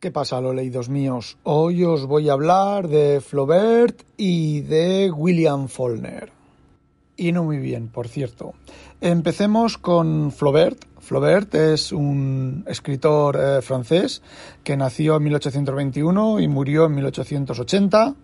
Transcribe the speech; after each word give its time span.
¿Qué 0.00 0.10
pasa, 0.10 0.40
los 0.40 0.54
leídos 0.54 0.88
míos? 0.88 1.36
Hoy 1.42 1.84
os 1.84 2.06
voy 2.06 2.30
a 2.30 2.32
hablar 2.32 2.88
de 2.88 3.20
Flaubert 3.20 4.02
y 4.16 4.62
de 4.62 5.10
William 5.10 5.68
Faulkner. 5.68 6.32
Y 7.18 7.32
no 7.32 7.44
muy 7.44 7.58
bien, 7.58 7.88
por 7.88 8.08
cierto. 8.08 8.54
Empecemos 9.02 9.76
con 9.76 10.32
Flaubert. 10.32 10.86
Flaubert 11.00 11.54
es 11.54 11.92
un 11.92 12.64
escritor 12.66 13.38
eh, 13.38 13.60
francés 13.60 14.22
que 14.64 14.74
nació 14.74 15.16
en 15.16 15.24
1821 15.24 16.40
y 16.40 16.48
murió 16.48 16.86
en 16.86 16.94
1880 16.94 18.14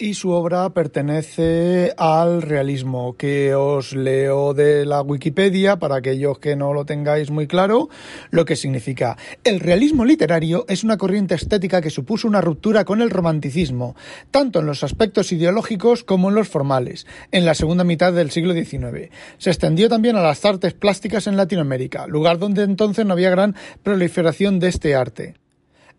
y 0.00 0.14
su 0.14 0.30
obra 0.30 0.70
pertenece 0.70 1.92
al 1.98 2.40
realismo, 2.40 3.16
que 3.16 3.54
os 3.54 3.92
leo 3.92 4.54
de 4.54 4.86
la 4.86 5.02
Wikipedia 5.02 5.78
para 5.78 5.96
aquellos 5.96 6.38
que 6.38 6.56
no 6.56 6.72
lo 6.72 6.86
tengáis 6.86 7.30
muy 7.30 7.46
claro 7.46 7.90
lo 8.30 8.46
que 8.46 8.56
significa. 8.56 9.18
El 9.44 9.60
realismo 9.60 10.06
literario 10.06 10.64
es 10.68 10.84
una 10.84 10.96
corriente 10.96 11.34
estética 11.34 11.82
que 11.82 11.90
supuso 11.90 12.26
una 12.26 12.40
ruptura 12.40 12.86
con 12.86 13.02
el 13.02 13.10
romanticismo, 13.10 13.94
tanto 14.30 14.60
en 14.60 14.66
los 14.66 14.82
aspectos 14.82 15.32
ideológicos 15.32 16.02
como 16.02 16.30
en 16.30 16.34
los 16.34 16.48
formales, 16.48 17.06
en 17.30 17.44
la 17.44 17.54
segunda 17.54 17.84
mitad 17.84 18.12
del 18.14 18.30
siglo 18.30 18.54
XIX. 18.54 19.10
Se 19.36 19.50
extendió 19.50 19.90
también 19.90 20.16
a 20.16 20.22
las 20.22 20.44
artes 20.46 20.72
plásticas 20.72 21.26
en 21.26 21.36
Latinoamérica, 21.36 22.06
lugar 22.06 22.38
donde 22.38 22.62
entonces 22.62 23.04
no 23.04 23.12
había 23.12 23.30
gran 23.30 23.54
proliferación 23.82 24.60
de 24.60 24.68
este 24.68 24.94
arte. 24.94 25.39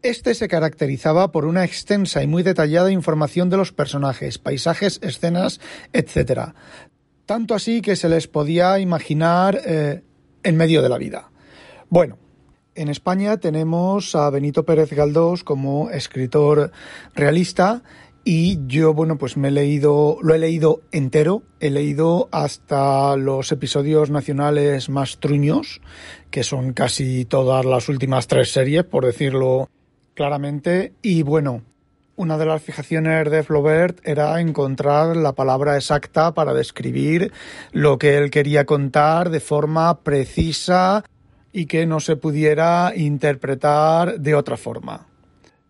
Este 0.04 0.34
se 0.34 0.48
caracterizaba 0.48 1.32
por 1.32 1.46
una 1.46 1.64
extensa 1.64 2.24
y 2.24 2.28
muy 2.28 2.42
detallada 2.42 2.92
información 2.92 3.52
de 3.52 3.58
los 3.58 3.72
personajes, 3.72 4.40
paisajes, 4.40 5.00
escenas, 5.04 5.62
etc. 5.94 6.54
Tanto 7.28 7.54
así 7.54 7.82
que 7.82 7.96
se 7.96 8.10
les 8.10 8.28
podía 8.28 8.80
imaginar 8.80 9.62
eh, 9.64 10.02
en 10.42 10.58
medio 10.58 10.82
de 10.82 10.90
la 10.90 10.98
vida. 10.98 11.30
Bueno, 11.90 12.18
en 12.74 12.90
España 12.90 13.38
tenemos 13.38 14.16
a 14.16 14.30
Benito 14.32 14.66
Pérez 14.66 14.92
Galdós 14.92 15.44
como 15.44 15.92
escritor 15.92 16.72
realista 17.14 17.84
y 18.24 18.66
yo, 18.66 18.96
bueno, 18.96 19.20
pues 19.20 19.38
me 19.38 19.50
he 19.50 19.52
leído, 19.52 20.18
lo 20.24 20.34
he 20.34 20.40
leído 20.40 20.82
entero, 20.92 21.44
he 21.60 21.70
leído 21.70 22.28
hasta 22.32 23.16
los 23.18 23.52
episodios 23.52 24.10
nacionales 24.10 24.90
más 24.90 25.20
truños, 25.20 25.82
que 26.32 26.44
son 26.44 26.74
casi 26.74 27.26
todas 27.26 27.66
las 27.66 27.88
últimas 27.88 28.26
tres 28.26 28.52
series, 28.52 28.84
por 28.84 29.06
decirlo 29.06 29.70
claramente. 30.14 30.94
Y 31.02 31.24
bueno, 31.24 31.62
una 32.16 32.38
de 32.38 32.46
las 32.46 32.62
fijaciones 32.62 33.30
de 33.32 33.44
Flaubert 33.44 34.00
era 34.08 34.40
encontrar 34.40 35.16
la 35.18 35.34
palabra 35.34 35.76
exacta 35.76 36.34
para 36.34 36.54
describir 36.54 37.32
lo 37.72 37.98
que 37.98 38.18
él 38.18 38.30
quería 38.30 38.66
contar 38.66 39.30
de 39.30 39.40
forma 39.40 40.00
precisa 40.00 41.04
y 41.54 41.66
que 41.66 41.86
no 41.86 42.00
se 42.00 42.16
pudiera 42.16 42.94
interpretar 42.96 44.20
de 44.20 44.36
otra 44.36 44.58
forma. 44.58 45.11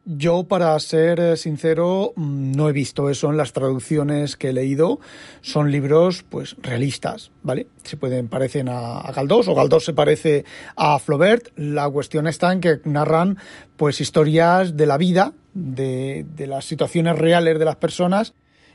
Yo, 0.04 0.46
para 0.46 0.80
ser 0.80 1.20
eh, 1.20 1.38
sincero, 1.38 2.14
mm, 2.16 2.54
no 2.54 2.70
he 2.70 2.72
visto 2.72 3.10
eso 3.10 3.30
en 3.30 3.38
las 3.38 3.54
traducciones 3.54 4.36
que 4.36 4.50
he 4.50 4.54
leído. 4.54 5.00
Son 5.42 5.72
libros, 5.72 6.26
pues, 6.28 6.56
realistas, 6.60 7.32
¿vale? 7.44 7.68
Se 7.84 7.98
pueden, 7.98 8.28
parecen 8.28 8.68
a, 8.68 9.12
Galdós 9.16 9.48
o 9.48 9.54
Galdós 9.54 9.86
se 9.86 9.94
parece 9.94 10.44
a 10.76 10.98
Flaubert. 10.98 11.50
La 11.56 11.88
cuestión 11.90 12.26
está 12.26 12.52
en 12.52 12.62
que 12.62 12.82
narran, 12.84 13.38
pues, 13.78 14.02
historias 14.02 14.76
de 14.76 14.88
la 14.88 14.98
vida, 14.98 15.34
de, 15.54 16.26
de 16.36 16.48
las 16.48 16.66
situaciones 16.66 17.20
reales 17.20 17.60
de 17.60 17.66
las 17.66 17.76
personas 17.76 18.34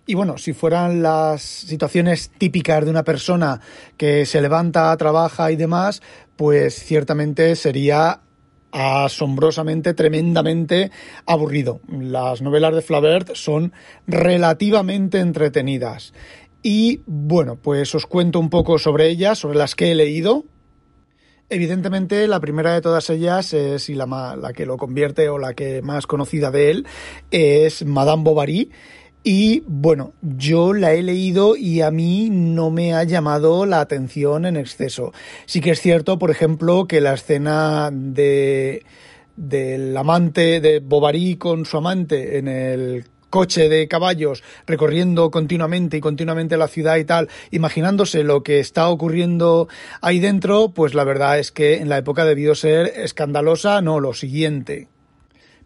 y 0.09 0.15
bueno, 0.15 0.39
si 0.39 0.53
fueran 0.53 1.03
las 1.03 1.43
situaciones 1.43 2.31
típicas 2.39 2.85
de 2.85 2.91
una 2.93 3.03
persona 3.03 3.61
que 3.97 4.25
se 4.25 4.41
levanta, 4.41 4.97
trabaja 4.97 5.51
y 5.51 5.57
demás, 5.57 6.01
pues 6.37 6.77
ciertamente 6.77 7.57
sería 7.57 8.21
asombrosamente, 8.73 9.95
tremendamente 9.95 10.91
aburrido. 11.27 11.81
Las 11.89 12.43
novelas 12.43 12.75
de 12.75 12.83
Flaubert 12.83 13.35
son 13.35 13.73
relativamente 14.07 15.19
entretenidas. 15.21 16.13
Y 16.63 17.03
bueno, 17.07 17.57
pues 17.57 17.95
os 17.95 18.07
cuento 18.07 18.41
un 18.41 18.51
poco 18.51 18.79
sobre 18.79 19.09
ellas, 19.09 19.39
sobre 19.39 19.59
las 19.59 19.75
que 19.75 19.93
he 19.93 19.95
leído. 19.95 20.45
Evidentemente, 21.49 22.27
la 22.27 22.41
primera 22.41 22.75
de 22.75 22.81
todas 22.81 23.09
ellas 23.09 23.53
es, 23.53 23.89
y 23.89 23.95
la, 23.95 24.37
la 24.37 24.53
que 24.53 24.67
lo 24.67 24.77
convierte 24.77 25.29
o 25.29 25.39
la 25.39 25.55
que 25.55 25.81
más 25.81 26.09
conocida 26.09 26.51
de 26.51 26.71
él, 26.73 26.87
es 27.31 27.85
Madame 27.85 28.25
Bovary 28.25 28.71
y 29.29 29.65
bueno, 29.67 30.13
yo 30.23 30.73
la 30.73 30.93
he 30.93 31.03
leído 31.03 31.57
y 31.57 31.81
a 31.81 31.91
mí 31.91 32.31
no 32.31 32.71
me 32.71 32.95
ha 32.95 33.03
llamado 33.03 33.67
la 33.67 33.81
atención 33.81 34.47
en 34.47 34.57
exceso. 34.57 35.13
Sí 35.47 35.61
que 35.61 35.73
es 35.73 35.81
cierto, 35.81 36.17
por 36.17 36.31
ejemplo, 36.31 36.87
que 36.87 37.01
la 37.01 37.15
escena 37.15 37.91
de 37.93 38.85
del 39.35 39.97
amante 39.97 40.61
de 40.61 40.79
Bovary 40.79 41.39
con 41.39 41.67
su 41.67 41.77
amante 41.77 42.39
en 42.39 42.47
el 42.47 43.07
coche 43.29 43.69
de 43.69 43.89
caballos 43.89 44.45
recorriendo 44.65 45.33
continuamente 45.33 45.97
y 45.97 46.01
continuamente 46.01 46.57
la 46.57 46.69
ciudad 46.69 46.97
y 46.97 47.05
tal, 47.05 47.29
imaginándose 47.51 48.23
lo 48.23 48.45
que 48.45 48.61
está 48.61 48.89
ocurriendo 48.89 49.67
ahí 50.03 50.21
dentro, 50.21 50.69
pues 50.69 50.95
la 50.95 51.03
verdad 51.03 51.41
es 51.41 51.51
que 51.51 51.79
en 51.79 51.89
la 51.89 51.99
época 51.99 52.25
debió 52.25 52.55
ser 52.55 52.93
escandalosa, 52.95 53.83
no, 53.83 53.99
lo 53.99 54.15
siguiente. 54.15 54.87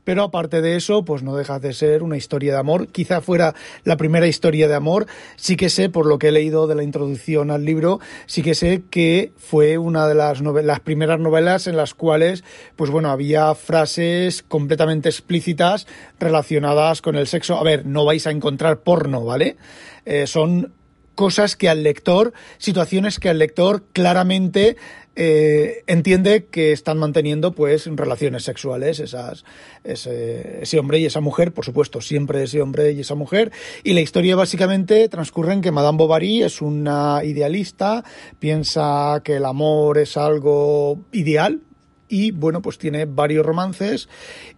Pero 0.04 0.22
aparte 0.22 0.60
de 0.60 0.76
eso, 0.76 1.04
pues 1.04 1.22
no 1.22 1.36
deja 1.36 1.58
de 1.58 1.72
ser 1.72 2.02
una 2.02 2.16
historia 2.16 2.52
de 2.52 2.58
amor. 2.58 2.88
Quizá 2.88 3.20
fuera 3.20 3.54
la 3.84 3.96
primera 3.96 4.26
historia 4.26 4.68
de 4.68 4.74
amor. 4.74 5.06
Sí 5.36 5.56
que 5.56 5.68
sé, 5.68 5.88
por 5.88 6.06
lo 6.06 6.18
que 6.18 6.28
he 6.28 6.32
leído 6.32 6.66
de 6.66 6.74
la 6.74 6.82
introducción 6.82 7.50
al 7.50 7.64
libro, 7.64 8.00
sí 8.26 8.42
que 8.42 8.54
sé 8.54 8.82
que 8.90 9.32
fue 9.36 9.78
una 9.78 10.06
de 10.08 10.14
las, 10.14 10.40
las 10.40 10.80
primeras 10.80 11.20
novelas 11.20 11.66
en 11.66 11.76
las 11.76 11.94
cuales, 11.94 12.44
pues 12.76 12.90
bueno, 12.90 13.10
había 13.10 13.54
frases 13.54 14.42
completamente 14.42 15.08
explícitas 15.08 15.86
relacionadas 16.18 17.02
con 17.02 17.16
el 17.16 17.26
sexo. 17.26 17.56
A 17.56 17.62
ver, 17.62 17.86
no 17.86 18.04
vais 18.04 18.26
a 18.26 18.30
encontrar 18.30 18.80
porno, 18.80 19.24
¿vale? 19.24 19.56
Eh, 20.04 20.26
son 20.26 20.72
cosas 21.20 21.54
que 21.54 21.68
al 21.68 21.82
lector, 21.82 22.32
situaciones 22.56 23.20
que 23.20 23.28
al 23.28 23.38
lector 23.38 23.84
claramente 23.92 24.78
eh, 25.16 25.84
entiende 25.86 26.46
que 26.46 26.72
están 26.72 26.96
manteniendo 26.96 27.52
pues 27.52 27.86
relaciones 27.94 28.44
sexuales 28.44 29.00
esas, 29.00 29.44
ese, 29.84 30.78
hombre 30.78 30.98
y 30.98 31.04
esa 31.04 31.20
mujer, 31.20 31.52
por 31.52 31.66
supuesto, 31.66 32.00
siempre 32.00 32.42
ese 32.42 32.62
hombre 32.62 32.92
y 32.92 33.00
esa 33.00 33.16
mujer. 33.16 33.52
Y 33.84 33.92
la 33.92 34.00
historia 34.00 34.34
básicamente 34.34 35.10
transcurre 35.10 35.52
en 35.52 35.60
que 35.60 35.72
Madame 35.72 35.98
Bovary 35.98 36.42
es 36.42 36.62
una 36.62 37.22
idealista, 37.22 38.02
piensa 38.38 39.20
que 39.22 39.36
el 39.36 39.44
amor 39.44 39.98
es 39.98 40.16
algo 40.16 41.00
ideal, 41.12 41.60
y 42.08 42.30
bueno, 42.30 42.62
pues 42.62 42.78
tiene 42.78 43.04
varios 43.04 43.44
romances 43.44 44.08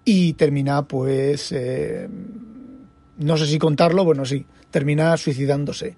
y 0.05 0.35
termina 0.35 0.87
pues 0.87 1.51
eh, 1.51 2.09
no 3.19 3.37
sé 3.37 3.47
si 3.49 3.59
contarlo, 3.59 4.05
bueno, 4.05 4.25
sí, 4.25 4.47
termina 4.73 5.17
suicidándose. 5.17 5.95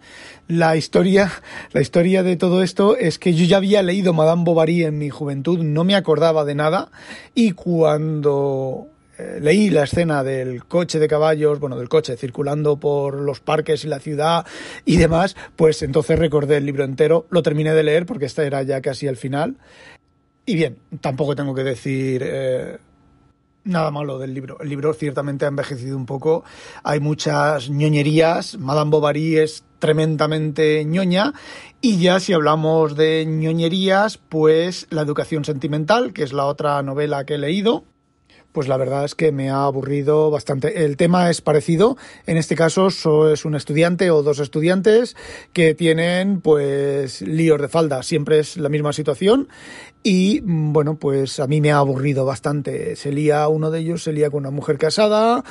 La 0.47 0.77
historia, 0.77 1.33
la 1.73 1.81
historia 1.81 2.23
de 2.23 2.37
todo 2.37 2.63
esto 2.63 2.99
es 2.99 3.19
que 3.19 3.33
yo 3.33 3.47
ya 3.47 3.57
había 3.57 3.83
leído 3.83 4.13
Madame 4.13 4.45
Bovary 4.45 4.85
en 4.85 4.99
mi 4.99 5.09
juventud, 5.09 5.61
no 5.61 5.85
me 5.85 5.95
acordaba 5.95 6.45
de 6.45 6.55
nada 6.55 6.91
y 7.35 7.53
cuando 7.53 8.89
eh, 9.17 9.39
leí 9.41 9.71
la 9.71 9.85
escena 9.85 10.25
del 10.25 10.65
coche 10.65 10.99
de 10.99 11.09
caballos, 11.09 11.61
bueno, 11.61 11.79
del 11.79 11.89
coche 11.89 12.17
circulando 12.17 12.77
por 12.77 13.15
los 13.15 13.41
parques 13.41 13.85
y 13.85 13.89
la 13.89 14.01
ciudad 14.01 14.45
y 14.85 14.97
demás, 14.97 15.37
pues 15.57 15.83
entonces 15.83 16.19
recordé 16.19 16.57
el 16.57 16.67
libro 16.67 16.85
entero, 16.85 17.27
lo 17.31 17.43
terminé 17.43 17.73
de 17.73 17.85
leer 17.85 18.07
porque 18.07 18.27
esta 18.27 18.45
era 18.45 18.63
ya 18.63 18.81
casi 18.81 19.07
el 19.07 19.17
final. 19.17 19.57
Y 20.47 20.57
bien, 20.57 20.77
tampoco 21.01 21.35
tengo 21.35 21.55
que 21.55 21.65
decir 21.65 22.23
eh, 22.23 22.79
nada 23.65 23.91
malo 23.91 24.19
del 24.19 24.35
libro. 24.35 24.59
El 24.61 24.69
libro 24.69 24.95
ciertamente 24.95 25.45
ha 25.45 25.49
envejecido 25.49 25.97
un 25.97 26.07
poco. 26.07 26.45
Hay 26.83 27.01
muchas 27.01 27.71
ñoñerías. 27.71 28.59
Madame 28.59 28.91
Bovary 28.91 29.39
es 29.39 29.65
tremendamente 29.79 30.85
ñoña. 30.85 31.33
Y 31.81 31.99
ya 31.99 32.21
si 32.21 32.33
hablamos 32.33 32.97
de 32.97 33.25
ñoñerías, 33.27 34.19
pues 34.19 34.87
La 34.91 35.03
educación 35.03 35.45
sentimental, 35.45 36.13
que 36.13 36.23
es 36.23 36.33
la 36.33 36.47
otra 36.47 36.83
novela 36.83 37.25
que 37.25 37.35
he 37.35 37.39
leído. 37.39 37.85
Pues 38.55 38.69
la 38.69 38.77
verdad 38.77 39.05
es 39.05 39.17
que 39.17 39.33
me 39.33 39.51
ha 39.51 39.65
aburrido 39.65 40.31
bastante. 40.31 40.85
El 40.85 40.97
tema 40.97 41.29
es 41.29 41.41
parecido. 41.41 41.97
En 42.25 42.37
este 42.37 42.55
caso 42.55 42.87
es 42.87 43.45
un 43.45 43.57
estudiante 43.57 44.13
o 44.13 44.23
dos 44.23 44.39
estudiantes 44.39 45.17
que 45.53 45.75
tienen 45.75 46.41
pues 46.41 47.21
líos 47.21 47.61
de 47.61 47.67
falda. 47.67 48.05
Siempre 48.05 48.39
es 48.39 48.57
la 48.57 48.69
misma 48.69 48.93
situación 48.93 49.49
y 50.05 50.41
bueno, 50.45 50.99
pues 51.01 51.41
a 51.41 51.49
mí 51.49 51.61
me 51.61 51.73
ha 51.73 51.79
aburrido 51.79 52.25
bastante. 52.27 52.95
Se 52.95 53.11
lía 53.11 53.49
uno 53.49 53.73
de 53.73 53.81
ellos, 53.81 54.05
se 54.05 54.13
lía 54.13 54.31
con 54.31 54.41
una 54.41 54.53
mujer 54.53 54.79
casada, 54.79 55.43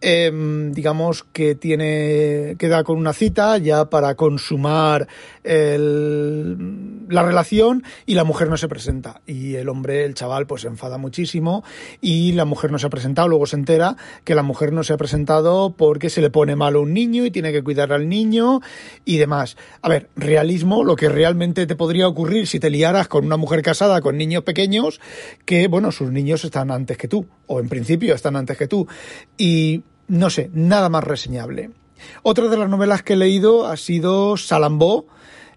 em, 0.00 0.72
digamos 0.72 1.24
que 1.32 1.54
tiene, 1.54 2.56
queda 2.58 2.84
con 2.84 2.98
una 2.98 3.12
cita 3.12 3.58
ya 3.58 3.90
para 3.90 4.14
consumar 4.14 5.08
la 5.44 7.22
relación 7.22 7.84
y 8.04 8.14
la 8.14 8.24
mujer 8.24 8.48
no 8.48 8.56
se 8.56 8.68
presenta. 8.68 9.20
Y 9.26 9.54
el 9.54 9.68
hombre, 9.68 10.04
el 10.04 10.14
chaval, 10.14 10.46
pues 10.46 10.62
se 10.62 10.68
enfada 10.68 10.98
muchísimo 10.98 11.64
y 12.00 12.32
la 12.32 12.44
mujer 12.44 12.72
no 12.72 12.78
se 12.78 12.86
ha 12.86 12.90
presentado. 12.90 13.28
Luego 13.28 13.46
se 13.46 13.56
entera 13.56 13.96
que 14.24 14.34
la 14.34 14.42
mujer 14.42 14.72
no 14.72 14.82
se 14.82 14.92
ha 14.92 14.96
presentado 14.96 15.74
porque 15.76 16.10
se 16.10 16.20
le 16.20 16.30
pone 16.30 16.56
malo 16.56 16.82
un 16.82 16.92
niño 16.92 17.24
y 17.24 17.30
tiene 17.30 17.52
que 17.52 17.62
cuidar 17.62 17.92
al 17.92 18.08
niño 18.08 18.60
y 19.04 19.18
demás. 19.18 19.56
A 19.82 19.88
ver, 19.88 20.08
realismo, 20.16 20.84
lo 20.84 20.96
que 20.96 21.08
realmente 21.08 21.66
te 21.66 21.76
podría 21.76 22.08
ocurrir 22.08 22.46
si 22.46 22.58
te 22.58 22.70
liaras 22.70 23.08
con 23.08 23.24
una 23.24 23.36
mujer 23.36 23.62
casada 23.62 24.00
con 24.00 24.16
niños 24.16 24.42
pequeños 24.42 25.00
que, 25.44 25.68
bueno, 25.68 25.92
sus 25.92 26.10
niños 26.10 26.44
están 26.44 26.70
antes 26.70 26.96
que 26.96 27.08
tú, 27.08 27.26
o 27.46 27.60
en 27.60 27.68
principio 27.68 28.14
están 28.14 28.36
antes 28.36 28.56
que 28.56 28.66
tú. 28.66 28.86
Y 29.36 29.82
no 30.08 30.30
sé, 30.30 30.50
nada 30.52 30.88
más 30.88 31.04
reseñable. 31.04 31.70
Otra 32.22 32.48
de 32.48 32.56
las 32.56 32.68
novelas 32.68 33.02
que 33.02 33.14
he 33.14 33.16
leído 33.16 33.66
ha 33.66 33.76
sido 33.76 34.36
Salambó. 34.36 35.06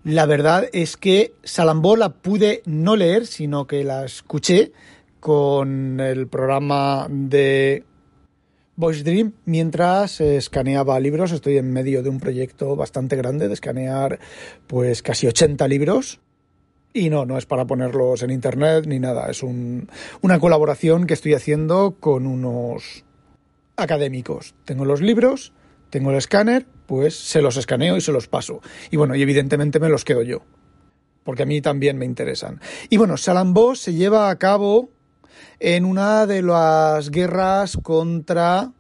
La 0.04 0.25
verdad 0.25 0.69
es 0.72 0.98
que 0.98 1.34
Salambó 1.44 1.96
la 1.96 2.10
pude 2.10 2.62
no 2.66 2.96
leer, 2.96 3.28
sino 3.28 3.68
que 3.68 3.84
la 3.84 4.06
escuché 4.06 4.72
con 5.19 6.00
el 6.00 6.28
programa 6.28 7.07
de 7.10 7.84
Voice 8.78 9.04
Dream 9.04 9.34
mientras 9.46 10.22
escaneaba 10.22 11.00
libros. 11.00 11.34
Estoy 11.34 11.57
en 11.57 11.74
medio 11.74 12.02
de 12.02 12.10
un 12.10 12.19
proyecto 12.19 12.78
bastante 12.78 13.18
grande 13.18 13.48
de 13.48 13.54
escanear 13.54 14.19
pues 14.68 15.02
casi 15.02 15.28
80 15.28 15.68
libros. 15.68 16.22
Y 16.94 17.10
no, 17.10 17.25
no 17.25 17.38
es 17.38 17.45
para 17.45 17.66
ponerlos 17.66 18.24
en 18.24 18.31
internet 18.31 18.86
ni 18.88 19.00
nada. 19.00 19.30
Es 19.30 19.44
una 19.44 20.40
colaboración 20.40 21.06
que 21.06 21.13
estoy 21.13 21.34
haciendo 21.34 21.98
con 22.00 22.25
unos 22.25 23.04
académicos. 23.80 24.56
Tengo 24.66 24.86
los 24.86 25.02
libros, 25.02 25.54
tengo 25.90 26.12
el 26.12 26.18
escáner, 26.18 26.66
pues 26.86 27.16
se 27.16 27.42
los 27.42 27.58
escaneo 27.58 27.98
y 27.98 28.02
se 28.02 28.12
los 28.12 28.28
paso. 28.28 28.62
Y 28.92 28.98
bueno, 28.98 29.16
y 29.16 29.22
evidentemente 29.22 29.80
me 29.80 29.90
los 29.90 30.06
quedo 30.06 30.22
yo. 30.22 30.42
Porque 31.24 31.44
a 31.44 31.46
mí 31.46 31.62
también 31.62 31.98
me 31.98 32.06
interesan. 32.06 32.62
Y 32.90 32.98
bueno, 32.98 33.18
Salambó 33.18 33.76
se 33.76 33.94
lleva 33.94 34.30
a 34.30 34.38
cabo 34.38 34.90
en 35.60 35.86
una 35.86 36.26
de 36.26 36.42
las 36.42 37.12
guerras 37.12 37.78
contra 37.81 38.72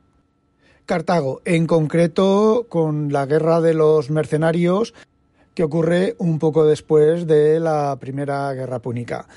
Cartago, 0.85 1.41
en 1.45 1.67
concreto 1.67 2.65
con 2.67 3.13
la 3.13 3.27
guerra 3.27 3.61
de 3.61 3.75
los 3.75 4.09
mercenarios 4.09 4.95
que 5.53 5.63
ocurre 5.63 6.15
un 6.19 6.39
poco 6.39 6.65
después 6.65 7.27
de 7.27 7.59
la 7.59 7.97
Primera 7.99 8.53
Guerra 8.53 8.79
Púnica. 8.79 9.27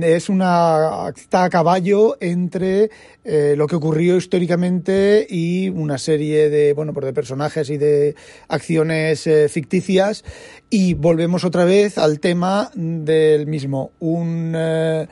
Es 0.00 0.28
una 0.28 1.12
está 1.14 1.44
a 1.44 1.50
caballo 1.50 2.16
entre 2.20 2.90
eh, 3.24 3.54
lo 3.56 3.66
que 3.66 3.76
ocurrió 3.76 4.16
históricamente 4.16 5.26
y 5.28 5.68
una 5.68 5.98
serie 5.98 6.48
de 6.48 6.72
bueno 6.72 6.92
pues 6.92 7.06
de 7.06 7.12
personajes 7.12 7.70
y 7.70 7.76
de 7.76 8.14
acciones 8.48 9.26
eh, 9.26 9.48
ficticias 9.48 10.24
y 10.70 10.94
volvemos 10.94 11.44
otra 11.44 11.64
vez 11.64 11.98
al 11.98 12.20
tema 12.20 12.70
del 12.74 13.46
mismo 13.46 13.92
un 14.00 14.54
eh, 14.56 15.08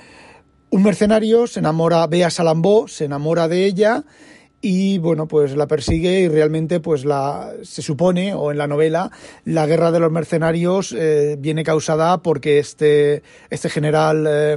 un 0.71 0.83
mercenario 0.83 1.47
se 1.47 1.61
enamora 1.61 2.07
ve 2.07 2.25
a 2.25 2.31
Salambó 2.31 2.89
se 2.89 3.05
enamora 3.05 3.49
de 3.49 3.65
ella 3.65 4.05
y 4.61 4.99
bueno 4.99 5.27
pues 5.29 5.57
la 5.57 5.67
persigue 5.67 6.21
y 6.21 6.29
realmente 6.29 6.81
pues 6.81 7.05
la 7.05 7.53
se 7.63 7.83
supone 7.83 8.35
o 8.35 8.51
en 8.51 8.59
la 8.59 8.67
novela 8.67 9.11
la 9.45 9.67
guerra 9.67 9.93
de 9.93 10.01
los 10.01 10.11
mercenarios 10.11 10.93
eh, 10.93 11.37
viene 11.39 11.63
causada 11.63 12.19
porque 12.19 12.59
este 12.59 13.23
este 13.51 13.71
general 13.71 14.27
eh, 14.29 14.57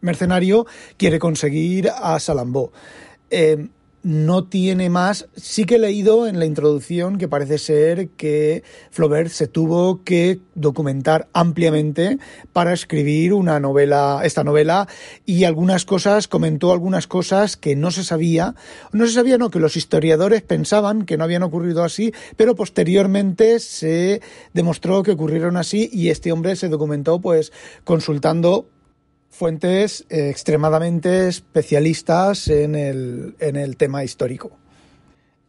mercenario 0.00 0.66
quiere 0.96 1.18
conseguir 1.18 1.90
a 1.90 2.18
Salambó. 2.18 2.72
Eh, 3.30 3.68
no 4.02 4.44
tiene 4.44 4.88
más. 4.90 5.28
Sí 5.36 5.64
que 5.64 5.76
he 5.76 5.78
leído 5.78 6.26
en 6.26 6.38
la 6.38 6.46
introducción 6.46 7.18
que 7.18 7.28
parece 7.28 7.58
ser 7.58 8.08
que 8.10 8.62
Flaubert 8.90 9.30
se 9.30 9.46
tuvo 9.46 10.02
que 10.04 10.40
documentar 10.54 11.28
ampliamente 11.32 12.18
para 12.52 12.72
escribir 12.72 13.32
una 13.32 13.60
novela, 13.60 14.20
esta 14.24 14.44
novela, 14.44 14.88
y 15.26 15.44
algunas 15.44 15.84
cosas, 15.84 16.28
comentó 16.28 16.72
algunas 16.72 17.06
cosas 17.06 17.56
que 17.56 17.76
no 17.76 17.90
se 17.90 18.04
sabía. 18.04 18.54
No 18.92 19.06
se 19.06 19.12
sabía, 19.12 19.38
no, 19.38 19.50
que 19.50 19.60
los 19.60 19.76
historiadores 19.76 20.42
pensaban 20.42 21.04
que 21.04 21.16
no 21.16 21.24
habían 21.24 21.42
ocurrido 21.42 21.84
así, 21.84 22.12
pero 22.36 22.54
posteriormente 22.54 23.58
se 23.60 24.20
demostró 24.52 25.02
que 25.02 25.12
ocurrieron 25.12 25.56
así 25.56 25.90
y 25.92 26.08
este 26.08 26.32
hombre 26.32 26.56
se 26.56 26.68
documentó 26.68 27.20
pues 27.20 27.52
consultando 27.84 28.68
fuentes 29.30 30.04
eh, 30.10 30.28
extremadamente 30.28 31.28
especialistas 31.28 32.48
en 32.48 32.74
el, 32.74 33.36
en 33.38 33.56
el 33.56 33.76
tema 33.76 34.04
histórico. 34.04 34.50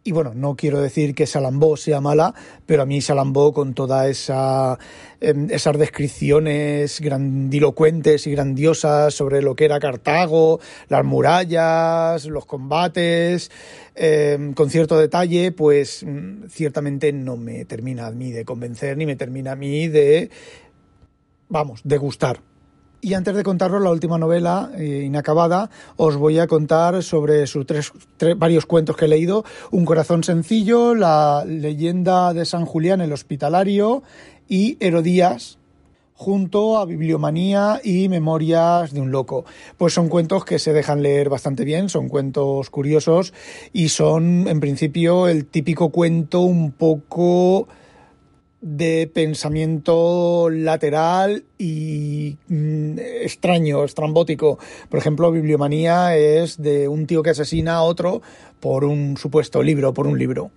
Y 0.03 0.13
bueno, 0.13 0.33
no 0.33 0.55
quiero 0.55 0.81
decir 0.81 1.13
que 1.13 1.27
Salambó 1.27 1.77
sea 1.77 2.01
mala, 2.01 2.33
pero 2.65 2.81
a 2.81 2.85
mí 2.87 3.01
Salambó 3.01 3.53
con 3.53 3.75
todas 3.75 4.07
esa, 4.09 4.79
em, 5.19 5.47
esas 5.51 5.77
descripciones 5.77 6.99
grandilocuentes 7.01 8.25
y 8.25 8.31
grandiosas 8.31 9.13
sobre 9.13 9.43
lo 9.43 9.55
que 9.55 9.65
era 9.65 9.79
Cartago, 9.79 10.59
las 10.89 11.05
murallas, 11.05 12.25
los 12.25 12.47
combates, 12.47 13.51
em, 13.93 14.53
con 14.53 14.71
cierto 14.71 14.97
detalle, 14.97 15.51
pues 15.51 16.03
mm, 16.03 16.47
ciertamente 16.49 17.13
no 17.13 17.37
me 17.37 17.65
termina 17.65 18.07
a 18.07 18.11
mí 18.11 18.31
de 18.31 18.43
convencer 18.43 18.97
ni 18.97 19.05
me 19.05 19.15
termina 19.15 19.51
a 19.51 19.55
mí 19.55 19.87
de, 19.87 20.31
vamos, 21.47 21.81
de 21.83 21.97
gustar. 21.99 22.50
Y 23.03 23.15
antes 23.15 23.35
de 23.35 23.41
contaros 23.41 23.81
la 23.81 23.89
última 23.89 24.19
novela 24.19 24.71
eh, 24.77 25.01
inacabada, 25.05 25.71
os 25.95 26.17
voy 26.17 26.37
a 26.37 26.45
contar 26.45 27.01
sobre 27.01 27.47
sus 27.47 27.65
tres, 27.65 27.91
varios 28.37 28.67
cuentos 28.67 28.95
que 28.95 29.05
he 29.05 29.07
leído. 29.07 29.43
Un 29.71 29.85
corazón 29.85 30.23
sencillo, 30.23 30.93
La 30.93 31.43
leyenda 31.43 32.31
de 32.33 32.45
San 32.45 32.65
Julián, 32.65 33.01
el 33.01 33.11
hospitalario 33.11 34.03
y 34.47 34.77
Herodías, 34.79 35.57
junto 36.13 36.77
a 36.77 36.85
Bibliomanía 36.85 37.81
y 37.83 38.07
Memorias 38.07 38.93
de 38.93 39.01
un 39.01 39.09
loco. 39.09 39.45
Pues 39.79 39.93
son 39.93 40.07
cuentos 40.07 40.45
que 40.45 40.59
se 40.59 40.71
dejan 40.71 41.01
leer 41.01 41.29
bastante 41.29 41.65
bien, 41.65 41.89
son 41.89 42.07
cuentos 42.07 42.69
curiosos 42.69 43.33
y 43.73 43.89
son 43.89 44.47
en 44.47 44.59
principio 44.59 45.27
el 45.27 45.47
típico 45.47 45.89
cuento 45.89 46.41
un 46.41 46.71
poco 46.71 47.67
de 48.61 49.09
pensamiento 49.11 50.49
lateral 50.49 51.43
y 51.57 52.37
mm, 52.47 52.99
extraño, 52.99 53.83
estrambótico. 53.83 54.59
Por 54.89 54.99
ejemplo, 54.99 55.31
Bibliomanía 55.31 56.15
es 56.15 56.61
de 56.61 56.87
un 56.87 57.07
tío 57.07 57.23
que 57.23 57.31
asesina 57.31 57.75
a 57.75 57.83
otro 57.83 58.21
por 58.59 58.85
un 58.85 59.17
supuesto 59.17 59.63
libro, 59.63 59.93
por 59.93 60.07
un 60.07 60.17
libro. 60.17 60.51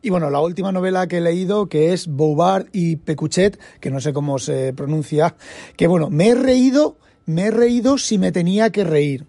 Y 0.00 0.10
bueno, 0.10 0.28
la 0.28 0.40
última 0.40 0.72
novela 0.72 1.06
que 1.06 1.18
he 1.18 1.20
leído, 1.20 1.68
que 1.68 1.92
es 1.92 2.08
Bouvard 2.08 2.66
y 2.72 2.96
Pecuchet, 2.96 3.58
que 3.80 3.90
no 3.90 4.00
sé 4.00 4.12
cómo 4.12 4.38
se 4.38 4.74
pronuncia, 4.74 5.34
que 5.76 5.86
bueno, 5.86 6.10
me 6.10 6.28
he 6.28 6.34
reído, 6.34 6.98
me 7.24 7.46
he 7.46 7.50
reído 7.50 7.96
si 7.96 8.18
me 8.18 8.32
tenía 8.32 8.70
que 8.70 8.84
reír. 8.84 9.26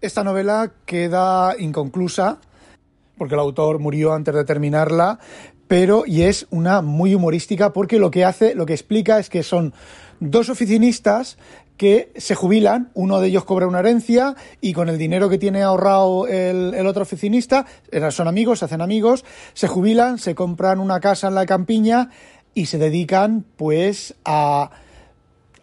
Esta 0.00 0.24
novela 0.24 0.72
queda 0.86 1.56
inconclusa, 1.58 2.38
porque 3.18 3.34
el 3.34 3.40
autor 3.40 3.78
murió 3.78 4.12
antes 4.14 4.34
de 4.34 4.44
terminarla, 4.44 5.18
pero 5.68 6.04
y 6.06 6.22
es 6.22 6.46
una 6.50 6.82
muy 6.82 7.14
humorística 7.14 7.72
porque 7.72 7.98
lo 7.98 8.10
que 8.10 8.24
hace, 8.24 8.54
lo 8.54 8.66
que 8.66 8.74
explica 8.74 9.18
es 9.18 9.28
que 9.28 9.42
son 9.42 9.74
dos 10.20 10.48
oficinistas 10.48 11.36
que 11.76 12.10
se 12.16 12.34
jubilan, 12.34 12.90
uno 12.94 13.20
de 13.20 13.28
ellos 13.28 13.44
cobra 13.44 13.66
una 13.66 13.80
herencia 13.80 14.34
y 14.60 14.72
con 14.72 14.88
el 14.88 14.96
dinero 14.96 15.28
que 15.28 15.38
tiene 15.38 15.62
ahorrado 15.62 16.26
el, 16.26 16.86
otro 16.86 17.02
oficinista, 17.02 17.66
son 18.10 18.28
amigos, 18.28 18.60
se 18.60 18.64
hacen 18.64 18.80
amigos, 18.80 19.24
se 19.52 19.68
jubilan, 19.68 20.18
se 20.18 20.34
compran 20.34 20.80
una 20.80 21.00
casa 21.00 21.28
en 21.28 21.34
la 21.34 21.44
campiña 21.44 22.10
y 22.54 22.66
se 22.66 22.78
dedican 22.78 23.44
pues 23.56 24.14
a 24.24 24.70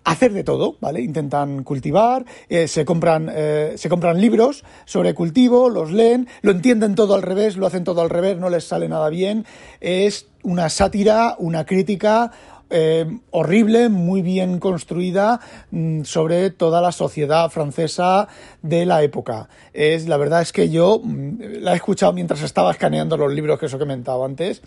hacer 0.03 0.33
de 0.33 0.43
todo, 0.43 0.77
¿vale? 0.81 1.01
Intentan 1.01 1.63
cultivar, 1.63 2.25
eh, 2.49 2.67
se, 2.67 2.85
compran, 2.85 3.29
eh, 3.33 3.73
se 3.77 3.89
compran 3.89 4.19
libros 4.19 4.63
sobre 4.85 5.13
cultivo, 5.13 5.69
los 5.69 5.91
leen, 5.91 6.27
lo 6.41 6.51
entienden 6.51 6.95
todo 6.95 7.15
al 7.15 7.21
revés, 7.21 7.57
lo 7.57 7.67
hacen 7.67 7.83
todo 7.83 8.01
al 8.01 8.09
revés, 8.09 8.37
no 8.37 8.49
les 8.49 8.65
sale 8.65 8.89
nada 8.89 9.09
bien. 9.09 9.45
Es 9.79 10.27
una 10.43 10.69
sátira, 10.69 11.35
una 11.39 11.65
crítica 11.65 12.31
eh, 12.75 13.05
horrible, 13.29 13.87
muy 13.89 14.23
bien 14.23 14.57
construida 14.57 15.39
mm, 15.69 16.05
sobre 16.05 16.49
toda 16.49 16.81
la 16.81 16.91
sociedad 16.91 17.51
francesa 17.51 18.27
de 18.63 18.87
la 18.87 19.03
época. 19.03 19.47
Es, 19.73 20.07
la 20.07 20.17
verdad 20.17 20.41
es 20.41 20.51
que 20.51 20.71
yo 20.71 20.99
mm, 21.03 21.61
la 21.61 21.73
he 21.73 21.75
escuchado 21.75 22.13
mientras 22.13 22.41
estaba 22.41 22.71
escaneando 22.71 23.15
los 23.15 23.31
libros 23.31 23.59
que 23.59 23.67
os 23.67 23.73
he 23.75 23.77
comentado 23.77 24.25
antes 24.25 24.63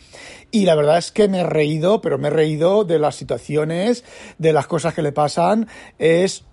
y 0.52 0.66
la 0.66 0.76
verdad 0.76 0.98
es 0.98 1.10
que 1.10 1.26
me 1.26 1.40
he 1.40 1.44
reído, 1.44 2.00
pero 2.00 2.16
me 2.16 2.28
he 2.28 2.30
reído 2.30 2.84
de 2.84 3.00
las 3.00 3.16
situaciones, 3.16 4.04
de 4.38 4.52
las 4.52 4.68
cosas 4.68 4.94
que 4.94 5.02
le 5.02 5.10
pasan. 5.10 5.66
Es 5.98 6.44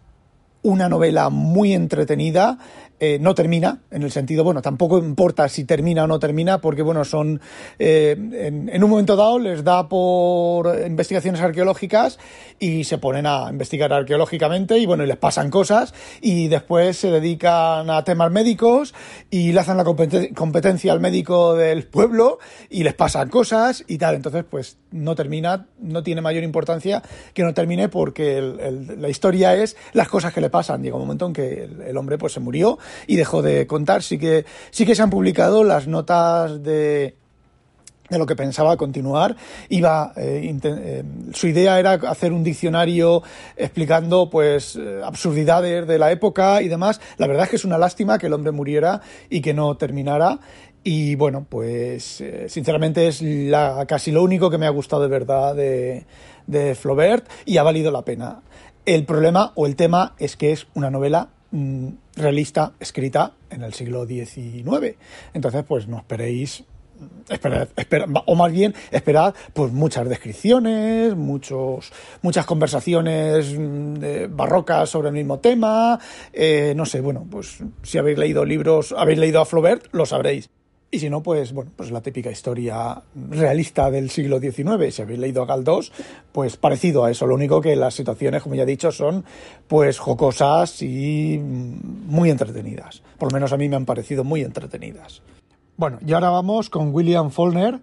una 0.64 0.90
novela 0.90 1.30
muy 1.30 1.74
entretenida. 1.74 2.58
Eh, 3.06 3.20
no 3.20 3.36
termina, 3.36 3.80
en 3.92 4.04
el 4.04 4.12
sentido, 4.14 4.46
bueno, 4.46 4.62
tampoco 4.62 4.98
importa 4.98 5.50
si 5.50 5.66
termina 5.66 6.06
o 6.06 6.08
no 6.08 6.20
termina, 6.20 6.62
porque, 6.62 6.82
bueno, 6.82 7.04
son, 7.04 7.42
eh, 7.78 8.16
en, 8.18 8.82
un 8.82 8.90
momento 8.90 9.18
dado 9.18 9.40
les 9.40 9.66
da 9.66 9.90
por 9.90 10.74
investigaciones 10.88 11.42
arqueológicas 11.42 12.18
y 12.60 12.86
se 12.86 13.00
ponen 13.00 13.26
a 13.26 13.50
investigar 13.50 13.92
arqueológicamente 13.92 14.78
y, 14.78 14.86
bueno, 14.86 15.04
y 15.04 15.08
les 15.08 15.18
pasan 15.18 15.50
cosas 15.50 15.94
y 16.22 16.48
después 16.48 16.96
se 16.96 17.12
dedican 17.12 17.90
a 17.90 18.06
temas 18.06 18.32
médicos 18.32 18.94
y 19.30 19.52
le 19.52 19.60
hacen 19.60 19.76
la 19.76 19.84
competencia 19.84 20.94
al 20.94 21.02
médico 21.02 21.56
del 21.56 21.84
pueblo 21.84 22.40
y 22.70 22.84
les 22.84 22.94
pasan 22.94 23.28
cosas 23.28 23.84
y 23.86 23.98
tal. 23.98 24.16
Entonces, 24.16 24.46
pues 24.50 24.78
no 24.92 25.14
termina, 25.14 25.68
no 25.78 26.04
tiene 26.04 26.22
mayor 26.22 26.46
importancia 26.46 27.04
que 27.34 27.44
no 27.44 27.54
termine 27.54 27.90
porque 27.90 28.42
la 28.98 29.10
historia 29.10 29.56
es 29.56 29.76
las 29.92 30.08
cosas 30.08 30.34
que 30.34 30.40
le 30.40 30.50
pasan. 30.50 30.82
Llega 30.84 30.96
un 30.96 31.02
momento 31.02 31.26
en 31.26 31.34
que 31.34 31.64
el, 31.66 31.82
el 31.82 31.98
hombre 31.98 32.18
pues 32.18 32.32
se 32.32 32.40
murió 32.40 32.80
y 33.08 33.16
dejó 33.16 33.42
de 33.42 33.68
contar. 33.68 34.04
Sí 34.04 34.18
que, 34.18 34.46
sí 34.72 34.86
que 34.86 34.96
se 34.96 35.02
han 35.02 35.10
publicado 35.10 35.64
las 35.64 35.88
notas 35.88 36.64
de 36.64 37.16
de 38.10 38.20
lo 38.20 38.26
que 38.26 38.36
pensaba 38.36 38.78
continuar. 38.78 39.36
Iba, 39.70 40.14
eh, 40.16 40.56
eh, 40.64 41.04
su 41.34 41.48
idea 41.48 41.80
era 41.80 41.94
hacer 41.94 42.32
un 42.32 42.44
diccionario 42.44 43.24
explicando 43.58 44.30
pues 44.30 44.76
eh, 44.76 45.02
absurdidades 45.04 45.88
de 45.88 46.00
la 46.00 46.12
época 46.12 46.62
y 46.62 46.68
demás. 46.68 47.02
La 47.18 47.28
verdad 47.28 47.46
es 47.46 47.50
que 47.50 47.56
es 47.56 47.66
una 47.66 47.78
lástima 47.78 48.18
que 48.18 48.28
el 48.28 48.34
hombre 48.34 48.52
muriera 48.52 49.02
y 49.30 49.42
que 49.42 49.54
no 49.54 49.76
terminara. 49.78 50.40
Y 50.86 51.16
bueno, 51.16 51.46
pues 51.48 52.22
sinceramente 52.48 53.08
es 53.08 53.22
la, 53.22 53.86
casi 53.88 54.12
lo 54.12 54.22
único 54.22 54.50
que 54.50 54.58
me 54.58 54.66
ha 54.66 54.70
gustado 54.70 55.04
de 55.04 55.08
verdad 55.08 55.56
de, 55.56 56.06
de 56.46 56.76
Flaubert 56.76 57.26
y 57.46 57.56
ha 57.56 57.64
valido 57.64 57.90
la 57.90 58.02
pena. 58.02 58.42
El 58.86 59.06
problema 59.06 59.54
o 59.56 59.66
el 59.66 59.78
tema 59.78 60.14
es 60.20 60.36
que 60.36 60.52
es 60.52 60.68
una 60.74 60.92
novela 60.92 61.30
mm, 61.54 61.88
realista 62.18 62.74
escrita 62.80 63.32
en 63.50 63.64
el 63.64 63.74
siglo 63.74 64.06
XIX. 64.06 64.98
Entonces, 65.34 65.64
pues 65.66 65.88
no 65.88 65.98
esperéis 65.98 66.66
esperad, 67.30 67.68
o 68.26 68.36
más 68.36 68.52
bien 68.52 68.74
esperad 68.92 69.34
pues 69.54 69.72
muchas 69.72 70.08
descripciones, 70.08 71.16
muchos, 71.16 71.92
muchas 72.22 72.46
conversaciones 72.46 73.56
mm, 73.58 74.36
barrocas 74.36 74.90
sobre 74.90 75.10
el 75.10 75.16
mismo 75.16 75.40
tema, 75.40 76.00
eh, 76.32 76.74
no 76.76 76.86
sé, 76.86 77.02
bueno, 77.02 77.26
pues 77.30 77.60
si 77.84 77.98
habéis 77.98 78.18
leído 78.18 78.46
libros, 78.46 78.94
habéis 78.98 79.20
leído 79.20 79.42
a 79.42 79.46
Flaubert, 79.46 79.88
lo 79.94 80.06
sabréis. 80.06 80.50
Y 80.94 81.00
si 81.00 81.10
no, 81.10 81.24
pues 81.24 81.54
bueno, 81.54 81.72
pues 81.76 81.90
la 81.90 82.02
típica 82.02 82.30
historia 82.30 83.02
realista 83.16 83.90
del 83.90 84.12
siglo 84.12 84.40
XIX. 84.40 84.94
Si 84.94 85.02
habéis 85.02 85.18
leído 85.18 85.42
a 85.42 85.48
Galdós, 85.48 85.92
pues 86.32 86.56
parecido 86.56 87.04
a 87.04 87.10
eso. 87.10 87.26
Lo 87.26 87.34
único 87.34 87.62
que 87.62 87.76
las 87.76 87.96
situaciones, 87.96 88.44
como 88.44 88.54
ya 88.54 88.62
he 88.62 88.68
dicho, 88.68 88.92
son 88.92 89.26
pues 89.68 89.98
jocosas 89.98 90.84
y 90.84 91.40
muy 91.42 92.30
entretenidas. 92.30 93.02
Por 93.18 93.32
lo 93.32 93.36
menos 93.36 93.52
a 93.52 93.58
mí 93.58 93.68
me 93.70 93.76
han 93.76 93.86
parecido 93.86 94.24
muy 94.24 94.42
entretenidas. 94.42 95.24
Bueno, 95.78 95.98
y 96.06 96.14
ahora 96.14 96.30
vamos 96.30 96.70
con 96.70 96.94
William 96.94 97.32
Faulkner, 97.32 97.80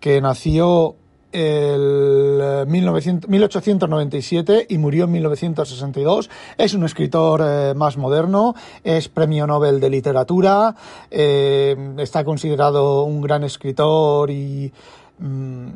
que 0.00 0.22
nació 0.22 0.96
el 1.36 2.64
1897 2.66 4.58
eh, 4.58 4.66
y 4.70 4.78
murió 4.78 5.04
en 5.04 5.12
1962. 5.12 6.30
Es 6.56 6.72
un 6.72 6.84
escritor 6.84 7.42
eh, 7.44 7.74
más 7.74 7.98
moderno, 7.98 8.54
es 8.82 9.10
premio 9.10 9.46
Nobel 9.46 9.78
de 9.78 9.90
literatura, 9.90 10.74
eh, 11.10 11.76
está 11.98 12.24
considerado 12.24 13.02
un 13.04 13.20
gran 13.20 13.44
escritor 13.44 14.30
y, 14.30 14.72
mm, 15.18 15.66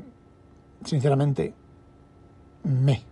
sinceramente, 0.86 1.52
me. 2.64 3.02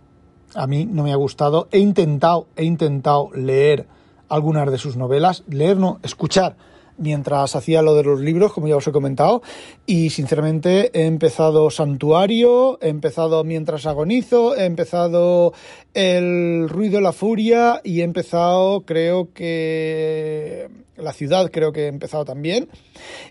A 0.55 0.65
mí 0.65 0.85
no 0.85 1.03
me 1.03 1.13
ha 1.13 1.17
gustado. 1.17 1.67
He 1.71 1.77
intentado, 1.77 2.47
he 2.55 2.63
intentado 2.63 3.29
leer 3.35 3.85
algunas 4.27 4.71
de 4.71 4.79
sus 4.79 4.97
novelas, 4.97 5.43
leer 5.47 5.77
no, 5.77 5.99
escuchar 6.01 6.55
mientras 6.99 7.55
hacía 7.55 7.81
lo 7.81 7.95
de 7.95 8.03
los 8.03 8.19
libros, 8.19 8.53
como 8.53 8.67
ya 8.67 8.75
os 8.75 8.87
he 8.87 8.91
comentado, 8.91 9.41
y 9.85 10.09
sinceramente 10.11 10.91
he 10.93 11.05
empezado 11.05 11.71
Santuario, 11.71 12.77
he 12.81 12.89
empezado 12.89 13.43
Mientras 13.43 13.85
agonizo, 13.85 14.55
he 14.55 14.65
empezado 14.65 15.53
El 15.93 16.67
ruido, 16.69 17.01
la 17.01 17.13
furia 17.13 17.81
y 17.83 18.01
he 18.01 18.03
empezado, 18.03 18.81
creo 18.81 19.33
que 19.33 20.69
La 20.97 21.13
ciudad, 21.13 21.49
creo 21.51 21.71
que 21.71 21.85
he 21.85 21.87
empezado 21.87 22.25
también, 22.25 22.69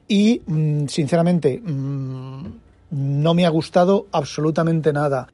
y 0.09 0.43
mm, 0.47 0.87
sinceramente 0.87 1.61
mm, 1.63 2.47
no 2.91 3.35
me 3.35 3.47
ha 3.47 3.51
gustado 3.51 4.07
absolutamente 4.13 4.93
nada 4.93 5.29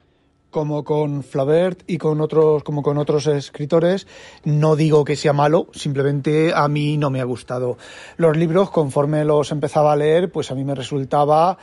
como 0.55 0.85
con 0.85 1.21
Flaubert 1.21 1.83
y 1.85 1.97
con 1.97 2.21
otros, 2.21 2.63
como 2.63 2.81
con 2.81 2.97
otros 2.97 3.27
escritores, 3.27 4.07
no 4.45 4.77
digo 4.77 5.03
que 5.03 5.17
sea 5.17 5.33
malo, 5.33 5.67
simplemente 5.73 6.53
a 6.55 6.69
mí 6.69 6.95
no 6.95 7.09
me 7.09 7.19
ha 7.19 7.25
gustado. 7.25 7.77
Los 8.15 8.37
libros, 8.37 8.71
conforme 8.71 9.25
los 9.25 9.51
empezaba 9.51 9.91
a 9.91 9.97
leer, 9.97 10.31
pues 10.31 10.51
a 10.51 10.55
mí 10.55 10.63
me 10.63 10.73
resultaba 10.73 11.57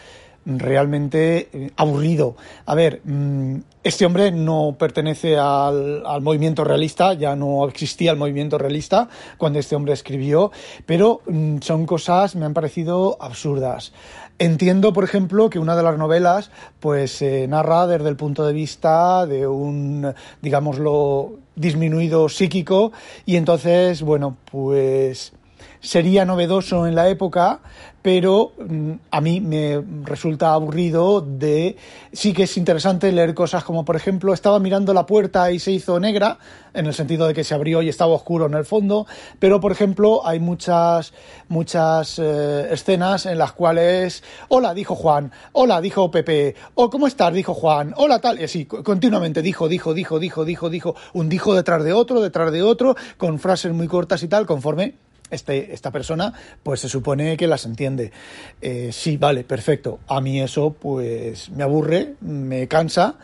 realmente 0.44 1.48
eh, 1.54 1.70
aburrido. 1.74 2.36
A 2.66 2.74
ver, 2.74 3.00
mm, 3.02 3.60
este 3.82 4.04
hombre 4.04 4.30
no 4.30 4.76
pertenece 4.78 5.38
al, 5.38 6.04
al, 6.04 6.20
movimiento 6.20 6.62
realista, 6.62 7.14
ya 7.14 7.34
no 7.34 7.66
existía 7.66 8.10
el 8.10 8.18
movimiento 8.18 8.58
realista 8.58 9.08
cuando 9.38 9.58
este 9.58 9.74
hombre 9.74 9.94
escribió, 9.94 10.52
pero 10.84 11.22
mm, 11.26 11.60
son 11.62 11.86
cosas, 11.86 12.36
me 12.36 12.44
han 12.44 12.52
parecido 12.52 13.16
absurdas. 13.20 13.94
Entiendo, 14.42 14.92
por 14.92 15.04
ejemplo, 15.04 15.48
que 15.50 15.60
una 15.60 15.76
de 15.76 15.84
las 15.84 15.96
novelas 15.96 16.50
pues 16.80 17.12
se 17.12 17.46
narra 17.46 17.86
desde 17.86 18.08
el 18.08 18.16
punto 18.16 18.44
de 18.44 18.52
vista 18.52 19.24
de 19.24 19.46
un, 19.46 20.12
digámoslo, 20.40 21.34
disminuido 21.54 22.28
psíquico 22.28 22.90
y 23.24 23.36
entonces, 23.36 24.02
bueno, 24.02 24.36
pues 24.50 25.32
sería 25.80 26.24
novedoso 26.24 26.86
en 26.86 26.94
la 26.94 27.08
época, 27.08 27.60
pero 28.02 28.52
mm, 28.58 28.92
a 29.10 29.20
mí 29.20 29.40
me 29.40 29.82
resulta 30.02 30.52
aburrido 30.52 31.20
de... 31.20 31.76
Sí 32.12 32.32
que 32.32 32.44
es 32.44 32.56
interesante 32.56 33.10
leer 33.12 33.34
cosas 33.34 33.64
como, 33.64 33.84
por 33.84 33.96
ejemplo, 33.96 34.34
estaba 34.34 34.58
mirando 34.58 34.92
la 34.92 35.06
puerta 35.06 35.50
y 35.50 35.58
se 35.58 35.72
hizo 35.72 35.98
negra, 36.00 36.38
en 36.74 36.86
el 36.86 36.94
sentido 36.94 37.26
de 37.26 37.34
que 37.34 37.44
se 37.44 37.54
abrió 37.54 37.82
y 37.82 37.88
estaba 37.88 38.12
oscuro 38.12 38.46
en 38.46 38.54
el 38.54 38.64
fondo, 38.64 39.06
pero, 39.38 39.60
por 39.60 39.72
ejemplo, 39.72 40.26
hay 40.26 40.40
muchas, 40.40 41.12
muchas 41.48 42.18
eh, 42.18 42.68
escenas 42.70 43.26
en 43.26 43.38
las 43.38 43.52
cuales, 43.52 44.22
hola, 44.48 44.74
dijo 44.74 44.94
Juan, 44.94 45.30
hola, 45.52 45.80
dijo 45.80 46.10
Pepe, 46.10 46.54
o 46.74 46.90
¿cómo 46.90 47.06
estás? 47.06 47.32
dijo 47.32 47.54
Juan, 47.54 47.94
hola, 47.96 48.18
tal, 48.20 48.40
y 48.40 48.44
así, 48.44 48.66
continuamente 48.66 49.42
dijo, 49.42 49.68
dijo, 49.68 49.94
dijo, 49.94 50.18
dijo, 50.18 50.44
dijo, 50.44 50.70
dijo, 50.70 50.94
un 51.12 51.28
dijo 51.28 51.54
detrás 51.54 51.84
de 51.84 51.92
otro, 51.92 52.20
detrás 52.20 52.52
de 52.52 52.62
otro, 52.62 52.96
con 53.16 53.38
frases 53.38 53.72
muy 53.72 53.86
cortas 53.86 54.22
y 54.22 54.28
tal, 54.28 54.46
conforme 54.46 54.94
este, 55.32 55.72
esta 55.74 55.90
persona, 55.90 56.32
pues 56.62 56.80
se 56.80 56.88
supone 56.88 57.36
que 57.36 57.46
las 57.46 57.64
entiende. 57.64 58.12
Eh, 58.60 58.90
sí, 58.92 59.16
vale, 59.16 59.44
perfecto. 59.44 59.98
A 60.06 60.20
mí 60.20 60.40
eso, 60.40 60.74
pues 60.78 61.50
me 61.50 61.64
aburre, 61.64 62.14
me 62.20 62.68
cansa. 62.68 63.16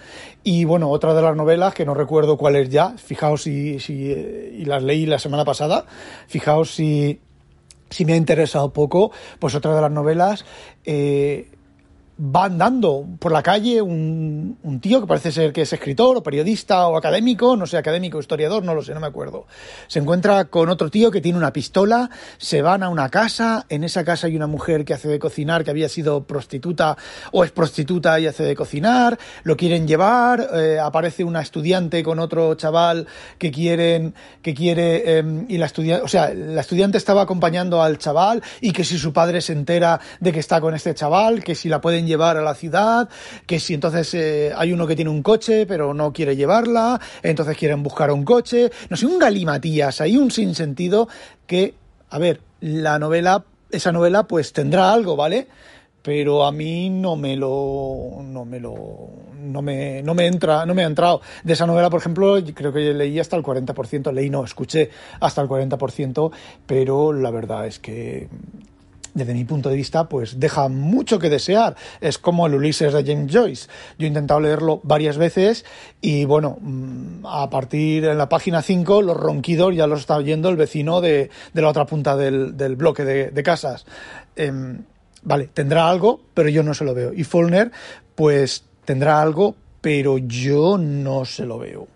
Y 0.42 0.64
bueno, 0.64 0.90
otra 0.90 1.14
de 1.14 1.22
las 1.22 1.36
novelas, 1.36 1.74
que 1.74 1.84
no 1.84 1.94
recuerdo 1.94 2.36
cuál 2.36 2.56
es 2.56 2.70
ya, 2.70 2.94
fijaos 2.96 3.42
si, 3.42 3.78
si 3.78 4.10
eh, 4.10 4.56
y 4.58 4.64
las 4.64 4.82
leí 4.82 5.06
la 5.06 5.18
semana 5.18 5.44
pasada, 5.44 5.84
fijaos 6.26 6.74
si, 6.74 7.20
si 7.90 8.04
me 8.04 8.14
ha 8.14 8.16
interesado 8.16 8.72
poco, 8.72 9.12
pues 9.38 9.54
otra 9.54 9.74
de 9.74 9.82
las 9.82 9.92
novelas. 9.92 10.44
Eh, 10.84 11.50
va 12.20 12.46
andando 12.46 13.06
por 13.20 13.30
la 13.30 13.42
calle 13.42 13.80
un, 13.80 14.58
un, 14.62 14.80
tío 14.80 15.00
que 15.00 15.06
parece 15.06 15.30
ser 15.30 15.52
que 15.52 15.62
es 15.62 15.72
escritor 15.72 16.16
o 16.16 16.22
periodista 16.22 16.88
o 16.88 16.96
académico, 16.96 17.56
no 17.56 17.66
sé, 17.66 17.76
académico, 17.76 18.18
historiador, 18.18 18.64
no 18.64 18.74
lo 18.74 18.82
sé, 18.82 18.92
no 18.92 19.00
me 19.00 19.06
acuerdo. 19.06 19.46
Se 19.86 20.00
encuentra 20.00 20.46
con 20.46 20.68
otro 20.68 20.90
tío 20.90 21.12
que 21.12 21.20
tiene 21.20 21.38
una 21.38 21.52
pistola, 21.52 22.10
se 22.38 22.60
van 22.60 22.82
a 22.82 22.88
una 22.88 23.08
casa, 23.08 23.66
en 23.68 23.84
esa 23.84 24.04
casa 24.04 24.26
hay 24.26 24.34
una 24.34 24.48
mujer 24.48 24.84
que 24.84 24.94
hace 24.94 25.08
de 25.08 25.20
cocinar, 25.20 25.62
que 25.62 25.70
había 25.70 25.88
sido 25.88 26.24
prostituta 26.24 26.96
o 27.30 27.44
es 27.44 27.52
prostituta 27.52 28.18
y 28.18 28.26
hace 28.26 28.42
de 28.42 28.56
cocinar, 28.56 29.16
lo 29.44 29.56
quieren 29.56 29.86
llevar, 29.86 30.48
eh, 30.54 30.78
aparece 30.80 31.22
una 31.22 31.40
estudiante 31.40 32.02
con 32.02 32.18
otro 32.18 32.54
chaval 32.56 33.06
que 33.38 33.52
quieren, 33.52 34.14
que 34.42 34.54
quiere, 34.54 35.18
eh, 35.18 35.44
y 35.48 35.56
la 35.58 35.66
estudiante, 35.66 36.04
o 36.04 36.08
sea, 36.08 36.34
la 36.34 36.62
estudiante 36.62 36.98
estaba 36.98 37.22
acompañando 37.22 37.80
al 37.80 37.98
chaval 37.98 38.42
y 38.60 38.72
que 38.72 38.82
si 38.82 38.98
su 38.98 39.12
padre 39.12 39.40
se 39.40 39.52
entera 39.52 40.00
de 40.18 40.32
que 40.32 40.40
está 40.40 40.60
con 40.60 40.74
este 40.74 40.94
chaval, 40.94 41.44
que 41.44 41.54
si 41.54 41.68
la 41.68 41.80
pueden 41.80 42.07
llevar 42.08 42.36
a 42.36 42.42
la 42.42 42.54
ciudad, 42.54 43.08
que 43.46 43.60
si 43.60 43.74
entonces 43.74 44.12
eh, 44.14 44.52
hay 44.56 44.72
uno 44.72 44.86
que 44.86 44.96
tiene 44.96 45.10
un 45.10 45.22
coche 45.22 45.66
pero 45.66 45.94
no 45.94 46.12
quiere 46.12 46.34
llevarla, 46.34 47.00
entonces 47.22 47.56
quieren 47.56 47.82
buscar 47.82 48.10
un 48.10 48.24
coche, 48.24 48.70
no 48.90 48.96
sé, 48.96 49.06
un 49.06 49.18
galimatías, 49.18 50.00
hay 50.00 50.16
un 50.16 50.30
sinsentido 50.30 51.08
que, 51.46 51.74
a 52.10 52.18
ver, 52.18 52.40
la 52.60 52.98
novela, 52.98 53.44
esa 53.70 53.92
novela 53.92 54.24
pues 54.24 54.52
tendrá 54.52 54.92
algo, 54.92 55.14
¿vale? 55.14 55.46
pero 56.02 56.44
a 56.44 56.52
mí 56.52 56.88
no 56.88 57.16
me 57.16 57.36
lo 57.36 58.20
no 58.22 58.44
me 58.44 58.60
lo 58.60 59.10
no 59.42 59.60
me, 59.60 60.02
no 60.02 60.14
me 60.14 60.26
entra 60.26 60.64
no 60.64 60.74
me 60.74 60.84
ha 60.84 60.86
entrado 60.86 61.20
de 61.44 61.52
esa 61.52 61.66
novela 61.66 61.90
por 61.90 62.00
ejemplo 62.00 62.38
creo 62.54 62.72
que 62.72 62.94
leí 62.94 63.18
hasta 63.18 63.36
el 63.36 63.42
40% 63.42 64.12
leí 64.12 64.30
no 64.30 64.44
escuché 64.44 64.90
hasta 65.20 65.42
el 65.42 65.48
40% 65.48 66.30
pero 66.66 67.12
la 67.12 67.30
verdad 67.30 67.66
es 67.66 67.78
que 67.78 68.28
desde 69.14 69.34
mi 69.34 69.44
punto 69.44 69.68
de 69.68 69.76
vista, 69.76 70.08
pues 70.08 70.38
deja 70.38 70.68
mucho 70.68 71.18
que 71.18 71.30
desear. 71.30 71.76
Es 72.00 72.18
como 72.18 72.46
el 72.46 72.54
Ulises 72.54 72.92
de 72.92 73.04
James 73.04 73.32
Joyce. 73.32 73.68
Yo 73.98 74.04
he 74.04 74.08
intentado 74.08 74.40
leerlo 74.40 74.80
varias 74.82 75.18
veces 75.18 75.64
y 76.00 76.24
bueno, 76.24 76.58
mm, 76.60 77.26
a 77.26 77.50
partir 77.50 78.04
de 78.04 78.14
la 78.14 78.28
página 78.28 78.62
5 78.62 79.02
los 79.02 79.16
ronquidos 79.16 79.74
ya 79.74 79.86
los 79.86 80.00
está 80.00 80.16
oyendo 80.16 80.48
el 80.48 80.56
vecino 80.56 81.00
de, 81.00 81.30
de 81.52 81.62
la 81.62 81.68
otra 81.68 81.86
punta 81.86 82.16
del, 82.16 82.56
del 82.56 82.76
bloque 82.76 83.04
de, 83.04 83.30
de 83.30 83.42
casas. 83.42 83.86
Eh, 84.36 84.52
vale, 85.22 85.48
tendrá 85.52 85.88
algo, 85.88 86.20
pero 86.34 86.48
yo 86.48 86.62
no 86.62 86.74
se 86.74 86.84
lo 86.84 86.94
veo. 86.94 87.12
Y 87.12 87.24
Follner, 87.24 87.72
pues 88.14 88.64
tendrá 88.84 89.20
algo, 89.20 89.54
pero 89.80 90.18
yo 90.18 90.78
no 90.78 91.24
se 91.24 91.44
lo 91.44 91.58
veo. 91.58 91.88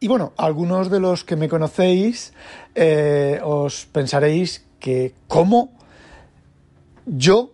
Y 0.00 0.08
bueno, 0.08 0.32
algunos 0.36 0.90
de 0.90 0.98
los 0.98 1.22
que 1.22 1.36
me 1.36 1.48
conocéis 1.48 2.32
eh, 2.74 3.38
os 3.44 3.86
pensaréis 3.86 4.64
que 4.80 5.14
cómo 5.28 5.70
yo 7.06 7.52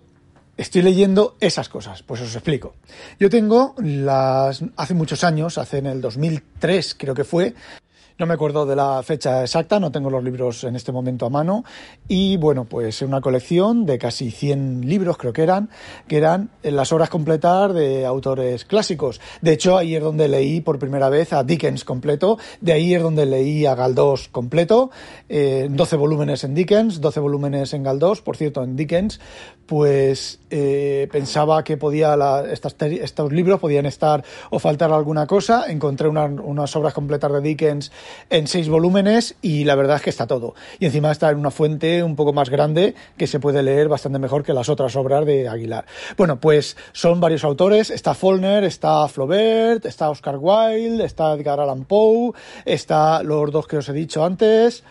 estoy 0.56 0.82
leyendo 0.82 1.36
esas 1.40 1.68
cosas. 1.68 2.02
Pues 2.02 2.20
os 2.20 2.34
explico. 2.34 2.74
Yo 3.18 3.30
tengo 3.30 3.74
las, 3.78 4.62
hace 4.76 4.94
muchos 4.94 5.24
años, 5.24 5.56
hace 5.56 5.78
en 5.78 5.86
el 5.86 6.00
2003 6.00 6.96
creo 6.98 7.14
que 7.14 7.24
fue, 7.24 7.54
No 8.18 8.26
me 8.26 8.34
acuerdo 8.34 8.66
de 8.66 8.74
la 8.74 9.00
fecha 9.04 9.42
exacta, 9.42 9.78
no 9.78 9.92
tengo 9.92 10.10
los 10.10 10.24
libros 10.24 10.64
en 10.64 10.74
este 10.74 10.90
momento 10.90 11.26
a 11.26 11.30
mano. 11.30 11.64
Y 12.08 12.36
bueno, 12.36 12.64
pues 12.64 13.00
una 13.02 13.20
colección 13.20 13.86
de 13.86 13.96
casi 13.96 14.32
100 14.32 14.88
libros, 14.88 15.16
creo 15.16 15.32
que 15.32 15.44
eran, 15.44 15.70
que 16.08 16.16
eran 16.16 16.50
las 16.64 16.92
obras 16.92 17.10
completas 17.10 17.72
de 17.72 18.04
autores 18.04 18.64
clásicos. 18.64 19.20
De 19.40 19.52
hecho, 19.52 19.78
ahí 19.78 19.94
es 19.94 20.02
donde 20.02 20.26
leí 20.26 20.60
por 20.60 20.80
primera 20.80 21.08
vez 21.10 21.32
a 21.32 21.44
Dickens 21.44 21.84
completo, 21.84 22.38
de 22.60 22.72
ahí 22.72 22.92
es 22.92 23.00
donde 23.00 23.24
leí 23.24 23.66
a 23.66 23.76
Galdós 23.76 24.26
completo, 24.26 24.90
eh, 25.28 25.68
12 25.70 25.94
volúmenes 25.94 26.42
en 26.42 26.56
Dickens, 26.56 27.00
12 27.00 27.20
volúmenes 27.20 27.72
en 27.72 27.84
Galdós, 27.84 28.20
por 28.20 28.36
cierto, 28.36 28.64
en 28.64 28.74
Dickens, 28.74 29.20
pues 29.68 30.40
eh, 30.50 31.08
pensaba 31.12 31.62
que 31.62 31.76
podía 31.76 32.16
estos 32.50 33.32
libros 33.32 33.60
podían 33.60 33.84
estar 33.84 34.24
o 34.50 34.58
faltar 34.58 34.90
alguna 34.90 35.26
cosa. 35.26 35.70
Encontré 35.70 36.08
unas 36.08 36.74
obras 36.74 36.94
completas 36.94 37.30
de 37.30 37.40
Dickens 37.42 37.92
en 38.30 38.46
seis 38.46 38.68
volúmenes 38.68 39.36
y 39.42 39.64
la 39.64 39.74
verdad 39.74 39.96
es 39.96 40.02
que 40.02 40.10
está 40.10 40.26
todo. 40.26 40.54
Y 40.78 40.86
encima 40.86 41.10
está 41.10 41.30
en 41.30 41.38
una 41.38 41.50
fuente 41.50 42.02
un 42.02 42.16
poco 42.16 42.32
más 42.32 42.50
grande 42.50 42.94
que 43.16 43.26
se 43.26 43.40
puede 43.40 43.62
leer 43.62 43.88
bastante 43.88 44.18
mejor 44.18 44.42
que 44.42 44.52
las 44.52 44.68
otras 44.68 44.94
obras 44.96 45.24
de 45.26 45.48
Aguilar. 45.48 45.86
Bueno, 46.16 46.40
pues 46.40 46.76
son 46.92 47.20
varios 47.20 47.44
autores. 47.44 47.90
Está 47.90 48.14
Follner, 48.14 48.64
está 48.64 49.06
Flaubert, 49.08 49.84
está 49.86 50.10
Oscar 50.10 50.36
Wilde, 50.38 51.04
está 51.04 51.34
Edgar 51.34 51.60
Allan 51.60 51.84
Poe, 51.84 52.32
está 52.64 53.22
los 53.22 53.50
dos 53.50 53.66
que 53.66 53.78
os 53.78 53.88
he 53.88 53.92
dicho 53.92 54.24
antes. 54.24 54.82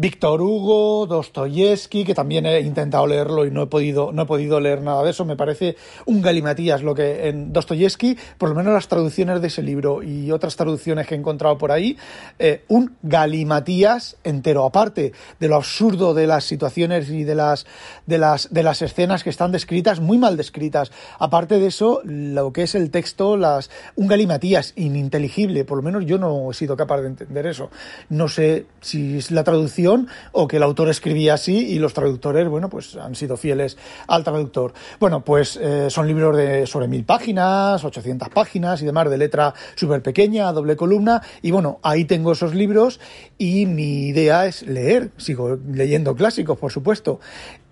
Víctor 0.00 0.40
Hugo, 0.40 1.08
Dostoyevsky, 1.08 2.04
que 2.04 2.14
también 2.14 2.46
he 2.46 2.60
intentado 2.60 3.04
leerlo 3.04 3.44
y 3.44 3.50
no 3.50 3.64
he 3.64 3.66
podido, 3.66 4.12
no 4.12 4.22
he 4.22 4.26
podido 4.26 4.60
leer 4.60 4.80
nada 4.80 5.02
de 5.02 5.10
eso. 5.10 5.24
Me 5.24 5.34
parece 5.34 5.74
un 6.06 6.22
galimatías 6.22 6.84
lo 6.84 6.94
que 6.94 7.28
en 7.28 7.52
Dostoyevsky, 7.52 8.16
por 8.38 8.48
lo 8.48 8.54
menos 8.54 8.72
las 8.72 8.86
traducciones 8.86 9.40
de 9.40 9.48
ese 9.48 9.60
libro 9.60 10.04
y 10.04 10.30
otras 10.30 10.54
traducciones 10.54 11.08
que 11.08 11.16
he 11.16 11.18
encontrado 11.18 11.58
por 11.58 11.72
ahí, 11.72 11.98
eh, 12.38 12.62
un 12.68 12.94
galimatías 13.02 14.16
entero. 14.22 14.64
Aparte 14.66 15.14
de 15.40 15.48
lo 15.48 15.56
absurdo 15.56 16.14
de 16.14 16.28
las 16.28 16.44
situaciones 16.44 17.10
y 17.10 17.24
de 17.24 17.34
las, 17.34 17.66
de 18.06 18.18
las, 18.18 18.54
de 18.54 18.62
las 18.62 18.82
escenas 18.82 19.24
que 19.24 19.30
están 19.30 19.50
descritas, 19.50 19.98
muy 19.98 20.16
mal 20.16 20.36
descritas. 20.36 20.92
Aparte 21.18 21.58
de 21.58 21.66
eso, 21.66 22.02
lo 22.04 22.52
que 22.52 22.62
es 22.62 22.76
el 22.76 22.92
texto, 22.92 23.36
las, 23.36 23.68
un 23.96 24.06
galimatías 24.06 24.74
ininteligible. 24.76 25.64
Por 25.64 25.78
lo 25.78 25.82
menos 25.82 26.06
yo 26.06 26.18
no 26.18 26.52
he 26.52 26.54
sido 26.54 26.76
capaz 26.76 27.00
de 27.00 27.08
entender 27.08 27.48
eso. 27.48 27.68
No 28.10 28.28
sé 28.28 28.66
si 28.80 29.18
es 29.18 29.32
la 29.32 29.42
traducción 29.42 29.87
o 30.32 30.48
que 30.48 30.56
el 30.56 30.62
autor 30.62 30.88
escribía 30.88 31.34
así 31.34 31.68
y 31.72 31.78
los 31.78 31.94
traductores, 31.94 32.48
bueno, 32.48 32.68
pues 32.68 32.96
han 32.96 33.14
sido 33.14 33.36
fieles 33.36 33.76
al 34.06 34.24
traductor. 34.24 34.72
Bueno, 35.00 35.24
pues 35.24 35.56
eh, 35.56 35.88
son 35.90 36.06
libros 36.06 36.36
de 36.36 36.66
sobre 36.66 36.88
mil 36.88 37.04
páginas, 37.04 37.84
800 37.84 38.28
páginas 38.28 38.82
y 38.82 38.86
demás, 38.86 39.08
de 39.08 39.18
letra 39.18 39.54
súper 39.74 40.02
pequeña, 40.02 40.52
doble 40.52 40.76
columna, 40.76 41.22
y 41.42 41.50
bueno, 41.50 41.78
ahí 41.82 42.04
tengo 42.04 42.32
esos 42.32 42.54
libros 42.54 43.00
y 43.38 43.66
mi 43.66 44.08
idea 44.08 44.46
es 44.46 44.62
leer, 44.62 45.10
sigo 45.16 45.58
leyendo 45.70 46.14
clásicos, 46.14 46.58
por 46.58 46.72
supuesto, 46.72 47.20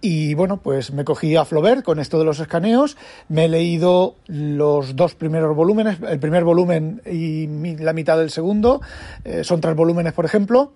y 0.00 0.34
bueno, 0.34 0.58
pues 0.58 0.92
me 0.92 1.04
cogí 1.04 1.36
a 1.36 1.44
Flaubert 1.44 1.82
con 1.82 1.98
esto 1.98 2.18
de 2.18 2.24
los 2.24 2.40
escaneos, 2.40 2.96
me 3.28 3.46
he 3.46 3.48
leído 3.48 4.16
los 4.26 4.96
dos 4.96 5.14
primeros 5.14 5.56
volúmenes, 5.56 5.98
el 6.08 6.18
primer 6.18 6.44
volumen 6.44 7.02
y 7.06 7.46
la 7.76 7.92
mitad 7.92 8.18
del 8.18 8.30
segundo, 8.30 8.80
eh, 9.24 9.44
son 9.44 9.60
tres 9.60 9.74
volúmenes 9.74 10.12
por 10.12 10.24
ejemplo, 10.24 10.72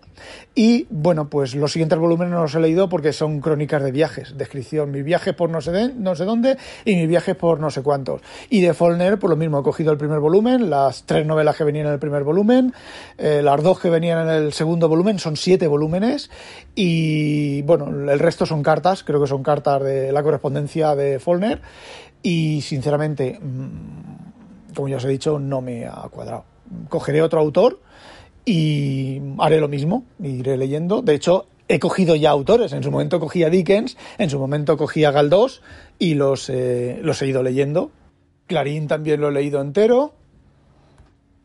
y 0.55 0.87
bueno, 0.91 1.29
pues 1.29 1.55
los 1.55 1.73
siguientes 1.73 1.99
volúmenes 1.99 2.33
no 2.33 2.43
los 2.43 2.55
he 2.55 2.61
leído 2.61 2.89
porque 2.89 3.13
son 3.13 3.41
crónicas 3.41 3.83
de 3.83 3.93
viajes, 3.93 4.37
descripción, 4.37 4.91
mi 4.91 5.03
viaje 5.03 5.33
por 5.33 5.51
no 5.51 5.61
sé, 5.61 5.93
no 5.95 6.15
sé 6.15 6.25
dónde 6.25 6.57
y 6.85 6.97
mi 6.97 7.07
viaje 7.07 7.35
por 7.35 7.61
no 7.61 7.71
sé 7.71 7.83
cuántos. 7.83 8.23
Y 8.49 8.61
de 8.61 8.75
Follner, 8.75 9.19
por 9.19 9.31
lo 9.31 9.37
mismo, 9.37 9.61
he 9.61 9.63
cogido 9.63 9.93
el 9.93 9.99
primer 9.99 10.19
volumen, 10.19 10.71
las 10.71 11.05
tres 11.05 11.27
novelas 11.27 11.57
que 11.57 11.65
venían 11.65 11.87
en 11.87 11.93
el 11.93 11.99
primer 11.99 12.25
volumen, 12.25 12.73
eh, 13.19 13.41
las 13.43 13.63
dos 13.63 13.81
que 13.81 13.91
venían 13.91 14.29
en 14.29 14.35
el 14.35 14.53
segundo 14.53 14.89
volumen, 14.89 15.19
son 15.19 15.37
siete 15.37 15.67
volúmenes, 15.67 16.31
y 16.75 17.63
bueno, 17.63 18.11
el 18.11 18.19
resto 18.19 18.47
son 18.47 18.63
cartas, 18.63 19.05
creo 19.11 19.21
que 19.21 19.27
son 19.27 19.43
cartas 19.43 19.83
de 19.83 20.13
la 20.13 20.23
correspondencia 20.23 20.95
de 20.95 21.19
Follner 21.19 21.61
y 22.23 22.61
sinceramente, 22.63 23.41
mm, 23.41 24.75
como 24.75 24.89
ya 24.89 24.99
os 24.99 25.05
he 25.05 25.09
dicho, 25.09 25.41
no 25.41 25.61
me 25.61 25.87
ha 25.87 26.09
cuadrado. 26.11 26.45
Cogeré 26.89 27.23
otro 27.23 27.41
autor 27.41 27.81
y 28.45 29.21
haré 29.39 29.61
lo 29.61 29.67
mismo, 29.67 30.05
iré 30.23 30.57
leyendo. 30.57 31.03
De 31.03 31.15
hecho, 31.15 31.47
he 31.67 31.81
cogido 31.81 32.15
ya 32.15 32.31
autores. 32.31 32.73
En 32.73 32.85
su 32.85 32.93
momento 32.93 33.19
cogí 33.19 33.43
a 33.43 33.51
Dickens, 33.51 33.97
en 34.19 34.31
su 34.31 34.39
momento 34.39 34.77
cogí 34.77 35.05
a 35.05 35.11
Galdós 35.11 35.61
y 35.99 36.15
los, 36.15 36.49
eh, 36.49 37.01
los 37.03 37.21
he 37.23 37.27
ido 37.27 37.43
leyendo. 37.43 37.91
Clarín 38.47 38.87
también 38.87 39.21
lo 39.21 39.29
he 39.29 39.33
leído 39.33 39.61
entero. 39.61 40.15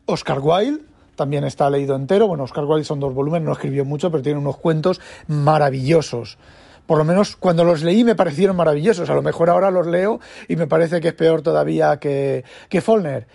Oscar 0.06 0.38
Wilde 0.40 0.84
también 1.16 1.42
está 1.42 1.68
leído 1.68 1.96
entero. 1.96 2.28
Bueno, 2.28 2.44
Oscar 2.44 2.64
Wilde 2.64 2.84
son 2.84 3.00
dos 3.00 3.12
volúmenes, 3.12 3.46
no 3.46 3.52
escribió 3.52 3.84
mucho, 3.84 4.10
pero 4.12 4.22
tiene 4.22 4.38
unos 4.38 4.56
cuentos 4.56 5.00
maravillosos 5.26 6.38
por 6.86 6.98
lo 6.98 7.04
menos 7.04 7.36
cuando 7.36 7.64
los 7.64 7.82
leí 7.82 8.04
me 8.04 8.14
parecieron 8.14 8.56
maravillosos. 8.56 9.10
A 9.10 9.14
lo 9.14 9.22
mejor 9.22 9.50
ahora 9.50 9.70
los 9.70 9.86
leo 9.86 10.20
y 10.48 10.56
me 10.56 10.66
parece 10.66 11.00
que 11.00 11.08
es 11.08 11.14
peor 11.14 11.42
todavía 11.42 11.98
que, 11.98 12.44
que 12.68 12.80
Follner. 12.80 13.26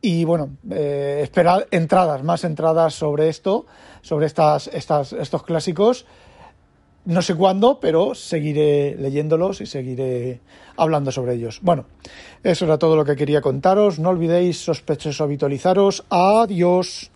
Y 0.00 0.24
bueno, 0.24 0.50
eh, 0.70 1.20
esperar 1.22 1.66
entradas, 1.70 2.22
más 2.22 2.44
entradas 2.44 2.94
sobre 2.94 3.28
esto, 3.28 3.66
sobre 4.02 4.26
estas, 4.26 4.68
estas, 4.68 5.12
estos 5.12 5.42
clásicos. 5.42 6.06
No 7.04 7.22
sé 7.22 7.34
cuándo, 7.36 7.78
pero 7.80 8.14
seguiré 8.14 8.96
leyéndolos 8.96 9.60
y 9.60 9.66
seguiré 9.66 10.40
hablando 10.76 11.12
sobre 11.12 11.34
ellos. 11.34 11.60
Bueno, 11.62 11.86
eso 12.42 12.64
era 12.64 12.78
todo 12.78 12.96
lo 12.96 13.04
que 13.04 13.16
quería 13.16 13.40
contaros. 13.40 13.98
No 13.98 14.10
olvidéis, 14.10 14.58
sospechosos, 14.58 15.20
habitualizaros. 15.20 16.04
Adiós. 16.10 17.10